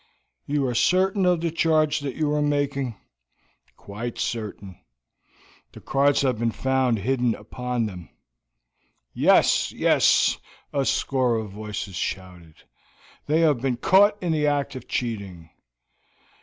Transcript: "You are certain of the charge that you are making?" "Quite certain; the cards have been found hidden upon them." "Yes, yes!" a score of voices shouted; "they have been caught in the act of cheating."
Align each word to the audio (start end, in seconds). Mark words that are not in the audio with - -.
"You 0.47 0.65
are 0.65 0.73
certain 0.73 1.27
of 1.27 1.41
the 1.41 1.51
charge 1.51 1.99
that 1.99 2.15
you 2.15 2.33
are 2.33 2.41
making?" 2.41 2.95
"Quite 3.77 4.17
certain; 4.17 4.79
the 5.73 5.79
cards 5.79 6.23
have 6.23 6.39
been 6.39 6.49
found 6.49 6.97
hidden 6.97 7.35
upon 7.35 7.85
them." 7.85 8.09
"Yes, 9.13 9.71
yes!" 9.71 10.39
a 10.73 10.85
score 10.85 11.35
of 11.35 11.51
voices 11.51 11.93
shouted; 11.97 12.55
"they 13.27 13.41
have 13.41 13.61
been 13.61 13.77
caught 13.77 14.17
in 14.23 14.31
the 14.31 14.47
act 14.47 14.75
of 14.75 14.87
cheating." 14.87 15.51